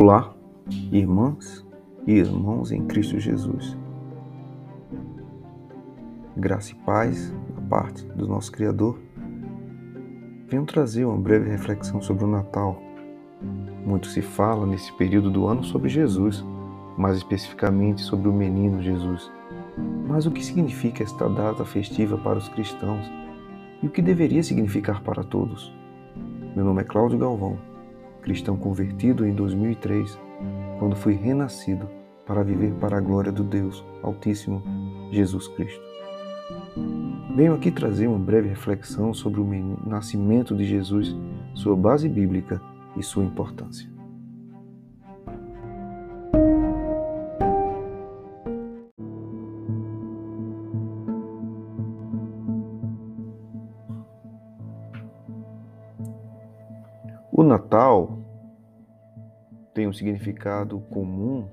Olá, 0.00 0.32
irmãs 0.92 1.66
e 2.06 2.12
irmãos 2.12 2.70
em 2.70 2.86
Cristo 2.86 3.18
Jesus. 3.18 3.76
Graça 6.36 6.70
e 6.70 6.76
paz 6.76 7.34
da 7.56 7.60
parte 7.62 8.04
do 8.06 8.28
nosso 8.28 8.52
Criador. 8.52 8.96
Venho 10.46 10.64
trazer 10.64 11.04
uma 11.04 11.18
breve 11.18 11.50
reflexão 11.50 12.00
sobre 12.00 12.22
o 12.22 12.28
Natal. 12.28 12.80
Muito 13.84 14.06
se 14.06 14.22
fala 14.22 14.64
nesse 14.64 14.92
período 14.92 15.32
do 15.32 15.48
ano 15.48 15.64
sobre 15.64 15.88
Jesus, 15.88 16.44
mais 16.96 17.16
especificamente 17.16 18.00
sobre 18.02 18.28
o 18.28 18.32
menino 18.32 18.80
Jesus. 18.80 19.28
Mas 20.06 20.26
o 20.26 20.30
que 20.30 20.44
significa 20.44 21.02
esta 21.02 21.28
data 21.28 21.64
festiva 21.64 22.16
para 22.16 22.38
os 22.38 22.48
cristãos 22.48 23.04
e 23.82 23.88
o 23.88 23.90
que 23.90 24.00
deveria 24.00 24.44
significar 24.44 25.02
para 25.02 25.24
todos? 25.24 25.74
Meu 26.54 26.64
nome 26.64 26.82
é 26.82 26.84
Cláudio 26.84 27.18
Galvão 27.18 27.58
cristão 28.28 28.58
convertido 28.58 29.26
em 29.26 29.34
2003, 29.34 30.18
quando 30.78 30.94
fui 30.94 31.14
renascido 31.14 31.88
para 32.26 32.42
viver 32.42 32.74
para 32.74 32.98
a 32.98 33.00
glória 33.00 33.32
do 33.32 33.42
Deus 33.42 33.82
Altíssimo, 34.02 34.62
Jesus 35.10 35.48
Cristo. 35.48 35.82
Venho 37.34 37.54
aqui 37.54 37.70
trazer 37.70 38.06
uma 38.06 38.18
breve 38.18 38.50
reflexão 38.50 39.14
sobre 39.14 39.40
o 39.40 39.88
nascimento 39.88 40.54
de 40.54 40.66
Jesus, 40.66 41.16
sua 41.54 41.74
base 41.74 42.06
bíblica 42.06 42.60
e 42.98 43.02
sua 43.02 43.24
importância. 43.24 43.88
O 57.32 57.42
Natal 57.42 58.17
tem 59.78 59.86
um 59.86 59.92
significado 59.92 60.80
comum, 60.90 61.46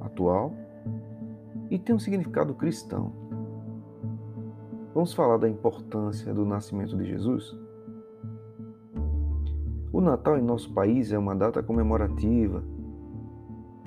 atual, 0.00 0.54
e 1.70 1.78
tem 1.78 1.94
um 1.94 1.98
significado 1.98 2.54
cristão. 2.54 3.12
Vamos 4.94 5.12
falar 5.12 5.36
da 5.36 5.46
importância 5.46 6.32
do 6.32 6.46
nascimento 6.46 6.96
de 6.96 7.04
Jesus? 7.04 7.54
O 9.92 10.00
Natal 10.00 10.38
em 10.38 10.42
nosso 10.42 10.72
país 10.72 11.12
é 11.12 11.18
uma 11.18 11.36
data 11.36 11.62
comemorativa, 11.62 12.64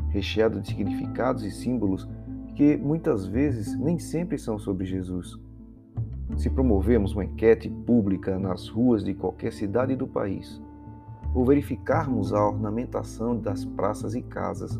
recheada 0.09 0.61
de 0.61 0.67
significados 0.67 1.43
e 1.43 1.49
símbolos 1.49 2.07
que 2.55 2.77
muitas 2.77 3.25
vezes 3.25 3.75
nem 3.75 3.97
sempre 3.97 4.37
são 4.37 4.59
sobre 4.59 4.85
Jesus. 4.85 5.35
Se 6.37 6.47
promovermos 6.47 7.13
uma 7.13 7.25
enquete 7.25 7.71
pública 7.87 8.37
nas 8.37 8.67
ruas 8.67 9.03
de 9.03 9.15
qualquer 9.15 9.51
cidade 9.51 9.95
do 9.95 10.05
país, 10.05 10.61
ou 11.33 11.45
verificarmos 11.45 12.33
a 12.33 12.45
ornamentação 12.45 13.37
das 13.37 13.63
praças 13.63 14.15
e 14.15 14.21
casas, 14.21 14.79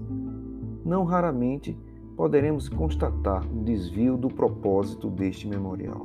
não 0.84 1.04
raramente 1.04 1.78
poderemos 2.16 2.68
constatar 2.68 3.46
um 3.48 3.64
desvio 3.64 4.18
do 4.18 4.28
propósito 4.28 5.10
deste 5.10 5.48
memorial. 5.48 6.04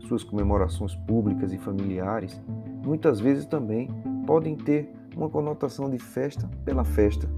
Suas 0.00 0.22
comemorações 0.22 0.94
públicas 0.94 1.52
e 1.52 1.58
familiares 1.58 2.40
muitas 2.84 3.18
vezes 3.18 3.44
também 3.46 3.90
podem 4.26 4.56
ter 4.56 4.88
uma 5.16 5.28
conotação 5.28 5.90
de 5.90 5.98
festa 5.98 6.48
pela 6.64 6.84
festa, 6.84 7.28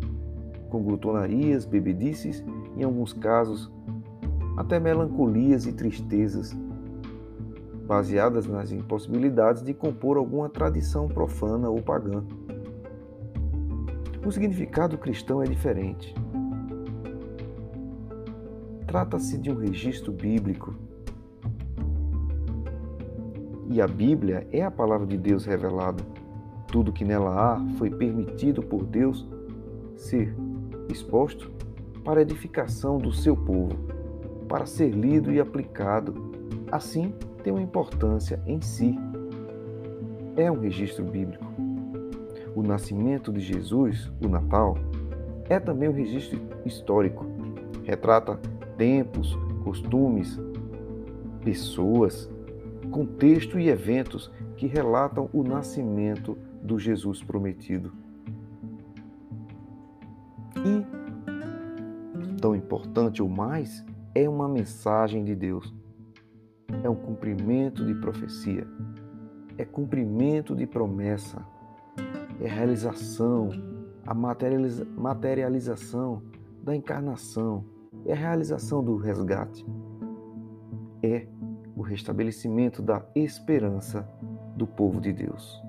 com 0.69 0.83
glutonarias, 0.83 1.65
bebedices, 1.65 2.45
em 2.77 2.85
alguns 2.85 3.13
casos, 3.13 3.73
até 4.57 4.79
melancolias 4.79 5.67
e 5.67 5.73
tristezas 5.73 6.55
baseadas 7.89 8.47
nas 8.47 8.71
impossibilidades 8.71 9.63
de 9.63 9.73
compor 9.73 10.19
alguma 10.19 10.51
tradição 10.51 11.09
profana 11.09 11.71
ou 11.71 11.81
pagã. 11.81 12.23
O 14.25 14.31
significado 14.31 14.99
cristão 14.99 15.43
é 15.43 15.47
diferente. 15.47 16.15
Trata-se 18.87 19.39
de 19.39 19.51
um 19.51 19.55
registro 19.55 20.13
bíblico. 20.13 20.75
E 23.71 23.81
a 23.81 23.87
Bíblia 23.87 24.47
é 24.53 24.63
a 24.63 24.71
palavra 24.71 25.07
de 25.07 25.17
Deus 25.17 25.47
revelada. 25.47 26.05
Tudo 26.67 26.93
que 26.93 27.07
nela 27.07 27.55
há 27.55 27.67
foi 27.79 27.89
permitido 27.89 28.63
por 28.63 28.85
Deus 28.85 29.27
ser 29.97 30.37
exposto 30.91 31.51
para 32.05 32.21
edificação 32.21 32.99
do 32.99 33.13
seu 33.13 33.35
povo, 33.35 33.77
para 34.47 34.67
ser 34.67 34.91
lido 34.91 35.33
e 35.33 35.41
aplicado. 35.41 36.15
Assim, 36.71 37.15
tem 37.43 37.53
uma 37.53 37.63
importância 37.63 38.41
em 38.47 38.61
si. 38.61 38.99
É 40.37 40.51
um 40.51 40.61
registro 40.61 41.05
bíblico. 41.05 41.45
O 42.55 42.63
nascimento 42.63 43.33
de 43.33 43.41
Jesus, 43.41 44.11
o 44.23 44.29
Natal, 44.29 44.77
é 45.49 45.59
também 45.59 45.89
um 45.89 45.93
registro 45.93 46.41
histórico. 46.65 47.27
Retrata 47.85 48.39
tempos, 48.77 49.37
costumes, 49.65 50.39
pessoas, 51.43 52.31
contexto 52.91 53.59
e 53.59 53.69
eventos 53.69 54.31
que 54.57 54.67
relatam 54.67 55.29
o 55.33 55.43
nascimento 55.43 56.37
do 56.63 56.79
Jesus 56.79 57.23
prometido. 57.23 57.93
E, 60.57 60.85
tão 62.41 62.55
importante 62.55 63.23
ou 63.23 63.29
mais, 63.29 63.85
é 64.15 64.29
uma 64.29 64.49
mensagem 64.49 65.25
de 65.25 65.35
Deus 65.35 65.78
é 66.83 66.89
um 66.89 66.95
cumprimento 66.95 67.85
de 67.85 67.95
profecia, 67.95 68.67
é 69.57 69.65
cumprimento 69.65 70.55
de 70.55 70.67
promessa, 70.67 71.45
é 72.41 72.47
realização, 72.47 73.51
a 74.07 74.15
materializa 74.15 74.85
materialização 74.97 76.23
da 76.63 76.75
encarnação, 76.75 77.65
é 78.07 78.13
a 78.13 78.17
realização 78.17 78.83
do 78.83 78.97
resgate, 78.97 79.67
é 81.03 81.27
o 81.77 81.83
restabelecimento 81.83 82.83
da 82.83 83.05
esperança 83.15 84.09
do 84.57 84.67
povo 84.67 85.01
de 85.01 85.13
Deus. 85.13 85.68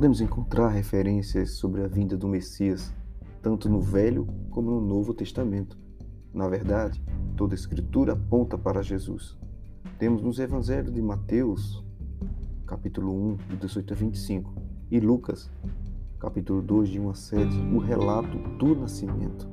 Podemos 0.00 0.22
encontrar 0.22 0.68
referências 0.68 1.56
sobre 1.58 1.82
a 1.82 1.86
vinda 1.86 2.16
do 2.16 2.26
Messias 2.26 2.90
tanto 3.42 3.68
no 3.68 3.82
Velho 3.82 4.26
como 4.48 4.70
no 4.70 4.80
Novo 4.80 5.12
Testamento. 5.12 5.76
Na 6.32 6.48
verdade, 6.48 7.04
toda 7.36 7.52
a 7.52 7.54
Escritura 7.54 8.14
aponta 8.14 8.56
para 8.56 8.82
Jesus. 8.82 9.36
Temos 9.98 10.22
nos 10.22 10.38
Evangelhos 10.38 10.90
de 10.90 11.02
Mateus, 11.02 11.84
capítulo 12.66 13.12
1, 13.12 13.36
de 13.50 13.56
18 13.56 13.92
a 13.92 13.96
25, 13.96 14.54
e 14.90 14.98
Lucas, 15.00 15.50
capítulo 16.18 16.62
2, 16.62 16.88
de 16.88 16.98
1 16.98 17.10
a 17.10 17.14
7, 17.14 17.58
o 17.74 17.78
relato 17.78 18.38
do 18.56 18.74
nascimento. 18.74 19.46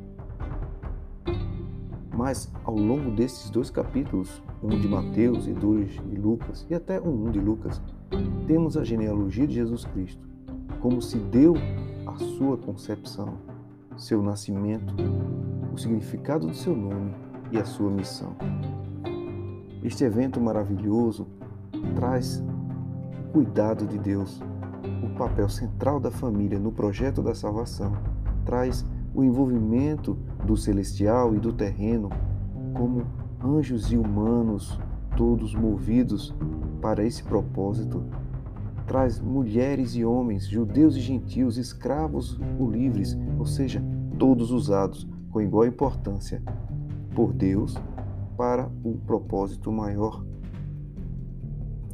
Mas 2.15 2.49
ao 2.63 2.77
longo 2.77 3.11
desses 3.11 3.49
dois 3.49 3.69
capítulos, 3.69 4.41
um 4.63 4.69
de 4.69 4.87
Mateus 4.87 5.45
e 5.45 5.51
dois 5.51 5.91
de 5.91 6.15
Lucas, 6.15 6.65
e 6.69 6.73
até 6.73 7.01
um 7.01 7.29
de 7.31 7.39
Lucas, 7.41 7.81
temos 8.47 8.77
a 8.77 8.85
genealogia 8.85 9.45
de 9.45 9.53
Jesus 9.53 9.83
Cristo, 9.83 10.25
como 10.79 11.01
se 11.01 11.17
deu 11.17 11.55
a 12.05 12.15
sua 12.17 12.57
concepção, 12.57 13.35
seu 13.97 14.21
nascimento, 14.21 14.93
o 15.73 15.77
significado 15.77 16.47
do 16.47 16.53
seu 16.53 16.75
nome 16.75 17.13
e 17.51 17.57
a 17.57 17.65
sua 17.65 17.89
missão. 17.89 18.35
Este 19.83 20.03
evento 20.03 20.39
maravilhoso 20.39 21.27
traz 21.95 22.43
o 23.19 23.31
cuidado 23.31 23.85
de 23.85 23.97
Deus, 23.97 24.41
o 25.03 25.09
papel 25.17 25.49
central 25.49 25.99
da 25.99 26.11
família 26.11 26.59
no 26.59 26.71
projeto 26.71 27.21
da 27.21 27.33
salvação, 27.33 27.93
traz 28.45 28.85
o 29.13 29.23
envolvimento 29.23 30.17
do 30.45 30.55
celestial 30.55 31.35
e 31.35 31.39
do 31.39 31.51
terreno 31.51 32.09
como 32.73 33.05
anjos 33.43 33.91
e 33.91 33.97
humanos, 33.97 34.79
todos 35.15 35.55
movidos 35.55 36.33
para 36.81 37.03
esse 37.03 37.23
propósito, 37.23 38.03
traz 38.87 39.19
mulheres 39.19 39.95
e 39.95 40.05
homens, 40.05 40.47
judeus 40.47 40.95
e 40.95 41.01
gentios, 41.01 41.57
escravos 41.57 42.39
ou 42.57 42.71
livres, 42.71 43.17
ou 43.37 43.45
seja, 43.45 43.83
todos 44.17 44.49
usados 44.49 45.05
com 45.29 45.41
igual 45.41 45.67
importância 45.67 46.41
por 47.13 47.33
Deus 47.33 47.75
para 48.37 48.71
o 48.83 48.97
propósito 49.05 49.71
maior. 49.71 50.25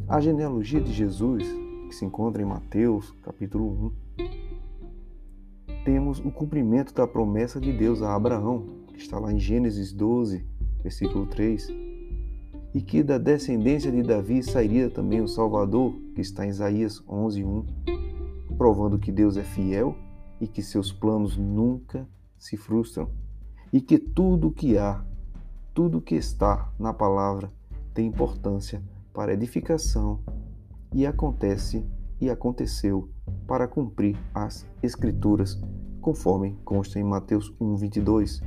A 0.08 0.20
genealogia 0.20 0.80
de 0.80 0.94
Jesus, 0.94 1.44
que 1.88 1.96
se 1.96 2.06
encontra 2.06 2.44
em 2.44 2.46
Mateus, 2.46 3.12
capítulo 3.24 3.94
1, 4.18 4.24
temos 5.84 6.20
o 6.20 6.32
cumprimento 6.32 6.94
da 6.94 7.08
promessa 7.08 7.60
de 7.60 7.74
Deus 7.74 8.02
a 8.02 8.14
Abraão, 8.14 8.66
que 8.94 9.00
está 9.00 9.18
lá 9.18 9.34
em 9.34 9.40
Gênesis 9.40 9.92
12, 9.92 10.46
versículo 10.84 11.26
3 11.26 11.93
e 12.74 12.82
que 12.82 13.04
da 13.04 13.18
descendência 13.18 13.92
de 13.92 14.02
Davi 14.02 14.42
sairia 14.42 14.90
também 14.90 15.22
o 15.22 15.28
Salvador, 15.28 15.94
que 16.16 16.22
está 16.22 16.46
em 16.46 16.50
Isaías 16.50 17.04
11:1, 17.08 17.66
provando 18.58 18.98
que 18.98 19.12
Deus 19.12 19.38
é 19.38 19.44
fiel 19.44 19.96
e 20.42 20.48
que 20.48 20.62
seus 20.62 20.92
planos 20.92 21.38
nunca 21.38 22.08
se 22.38 22.58
frustram 22.58 23.10
e 23.72 23.80
que 23.80 23.98
tudo 23.98 24.48
o 24.48 24.52
que 24.52 24.78
há, 24.78 25.04
tudo 25.74 26.00
o 26.00 26.02
que 26.02 26.16
está 26.16 26.72
na 26.80 26.94
palavra 26.94 27.52
tem 27.94 28.08
importância 28.08 28.82
para 29.14 29.34
edificação 29.34 30.20
e 30.94 31.06
acontece 31.06 31.86
e 32.20 32.30
aconteceu 32.30 33.10
para 33.48 33.68
cumprir 33.68 34.18
as 34.34 34.68
escrituras, 34.82 35.60
conforme 36.02 36.58
consta 36.64 37.00
em 37.00 37.04
Mateus 37.04 37.54
1:22. 37.60 38.42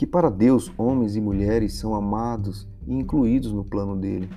Que 0.00 0.06
para 0.06 0.30
Deus 0.30 0.72
homens 0.78 1.14
e 1.14 1.20
mulheres 1.20 1.74
são 1.74 1.94
amados 1.94 2.66
e 2.86 2.94
incluídos 2.94 3.52
no 3.52 3.62
plano 3.62 3.94
dele, 3.94 4.30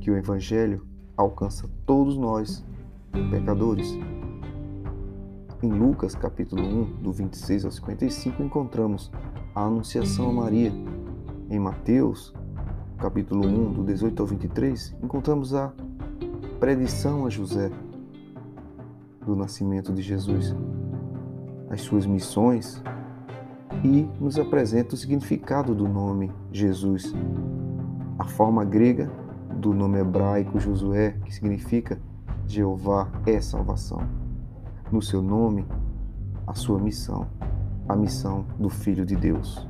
que 0.00 0.10
o 0.10 0.16
evangelho 0.16 0.86
alcança 1.14 1.68
todos 1.84 2.16
nós, 2.16 2.64
pecadores. 3.30 3.92
Em 5.62 5.68
Lucas 5.70 6.14
capítulo 6.14 6.62
1, 6.62 7.02
do 7.02 7.12
26 7.12 7.66
ao 7.66 7.70
55, 7.70 8.42
encontramos 8.42 9.12
a 9.54 9.64
anunciação 9.64 10.30
a 10.30 10.32
Maria. 10.32 10.72
Em 11.50 11.58
Mateus 11.58 12.32
capítulo 12.96 13.46
1, 13.46 13.72
do 13.74 13.84
18 13.84 14.22
ao 14.22 14.26
23, 14.26 14.96
encontramos 15.02 15.52
a 15.52 15.74
predição 16.58 17.26
a 17.26 17.28
José 17.28 17.70
do 19.26 19.36
nascimento 19.36 19.92
de 19.92 20.00
Jesus, 20.00 20.56
as 21.68 21.82
suas 21.82 22.06
missões 22.06 22.82
e 23.84 24.08
nos 24.20 24.38
apresenta 24.38 24.94
o 24.94 24.98
significado 24.98 25.74
do 25.74 25.88
nome 25.88 26.32
Jesus, 26.52 27.14
a 28.18 28.24
forma 28.24 28.64
grega 28.64 29.10
do 29.56 29.72
nome 29.72 29.98
hebraico 29.98 30.58
Josué, 30.58 31.16
que 31.24 31.34
significa 31.34 31.98
Jeová 32.46 33.10
é 33.26 33.40
salvação 33.40 34.26
no 34.90 35.02
seu 35.02 35.20
nome 35.20 35.66
a 36.46 36.54
sua 36.54 36.78
missão, 36.78 37.26
a 37.88 37.96
missão 37.96 38.46
do 38.58 38.68
Filho 38.68 39.04
de 39.04 39.16
Deus. 39.16 39.66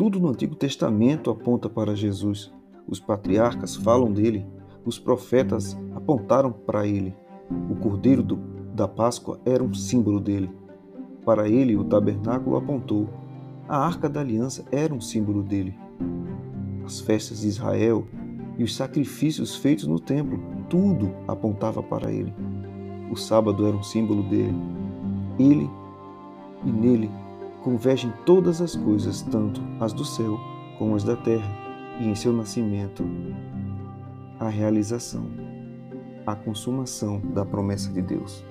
Tudo 0.00 0.18
no 0.18 0.30
Antigo 0.30 0.54
Testamento 0.54 1.30
aponta 1.30 1.68
para 1.68 1.94
Jesus. 1.94 2.50
Os 2.88 2.98
patriarcas 2.98 3.76
falam 3.76 4.10
dele, 4.10 4.46
os 4.82 4.98
profetas 4.98 5.78
apontaram 5.94 6.50
para 6.50 6.86
ele. 6.86 7.14
O 7.70 7.76
cordeiro 7.76 8.22
do, 8.22 8.36
da 8.74 8.88
Páscoa 8.88 9.38
era 9.44 9.62
um 9.62 9.74
símbolo 9.74 10.18
dele. 10.18 10.50
Para 11.22 11.50
ele, 11.50 11.76
o 11.76 11.84
tabernáculo 11.84 12.56
apontou. 12.56 13.10
A 13.68 13.76
arca 13.76 14.08
da 14.08 14.20
aliança 14.20 14.64
era 14.72 14.94
um 14.94 15.02
símbolo 15.02 15.42
dele. 15.42 15.78
As 16.82 16.98
festas 17.02 17.42
de 17.42 17.48
Israel 17.48 18.06
e 18.56 18.64
os 18.64 18.74
sacrifícios 18.74 19.54
feitos 19.54 19.86
no 19.86 20.00
templo, 20.00 20.42
tudo 20.70 21.14
apontava 21.28 21.82
para 21.82 22.10
ele. 22.10 22.32
O 23.10 23.16
sábado 23.16 23.66
era 23.66 23.76
um 23.76 23.82
símbolo 23.82 24.22
dele. 24.22 24.56
Ele 25.38 25.68
e 26.64 26.72
nele 26.72 27.19
convergem 27.62 28.12
todas 28.24 28.60
as 28.60 28.74
coisas, 28.74 29.22
tanto 29.22 29.60
as 29.78 29.92
do 29.92 30.04
céu 30.04 30.38
como 30.78 30.96
as 30.96 31.04
da 31.04 31.16
terra, 31.16 31.48
e 32.00 32.08
em 32.08 32.14
seu 32.14 32.32
nascimento, 32.32 33.04
a 34.38 34.48
realização, 34.48 35.26
a 36.26 36.34
consumação 36.34 37.20
da 37.34 37.44
promessa 37.44 37.92
de 37.92 38.00
Deus. 38.00 38.44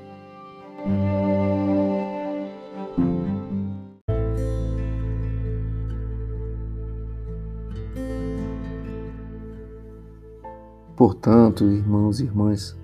Portanto, 10.96 11.64
irmãos 11.64 12.20
e 12.20 12.26
irmãs, 12.26 12.78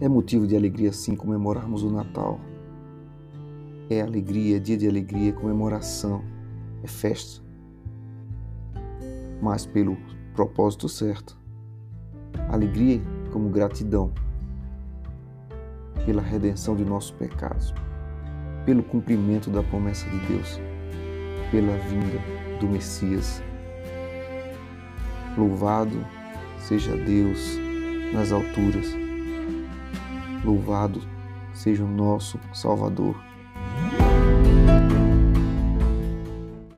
é 0.00 0.08
motivo 0.08 0.46
de 0.46 0.56
alegria 0.56 0.92
sim 0.92 1.14
comemorarmos 1.14 1.82
o 1.82 1.90
Natal. 1.90 2.40
É 3.90 4.02
alegria, 4.02 4.56
é 4.56 4.60
dia 4.60 4.76
de 4.76 4.86
alegria, 4.86 5.32
comemoração, 5.32 6.22
é 6.80 6.86
festa. 6.86 7.42
Mas 9.42 9.66
pelo 9.66 9.96
propósito 10.32 10.88
certo. 10.88 11.36
Alegria 12.48 13.00
como 13.32 13.48
gratidão 13.48 14.12
pela 16.06 16.22
redenção 16.22 16.76
de 16.76 16.84
nossos 16.84 17.10
pecados, 17.10 17.74
pelo 18.64 18.84
cumprimento 18.84 19.50
da 19.50 19.60
promessa 19.60 20.08
de 20.08 20.18
Deus, 20.28 20.60
pela 21.50 21.76
vinda 21.88 22.20
do 22.60 22.68
Messias. 22.68 23.42
Louvado 25.36 26.06
seja 26.60 26.96
Deus 26.96 27.58
nas 28.12 28.30
alturas. 28.30 28.94
Louvado 30.44 31.02
seja 31.52 31.82
o 31.82 31.88
nosso 31.88 32.38
Salvador 32.54 33.29